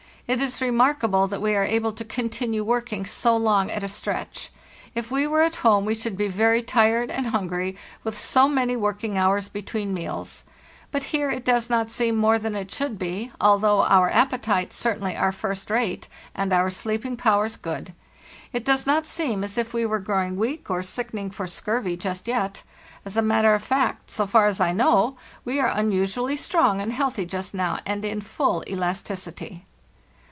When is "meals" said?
9.93-10.45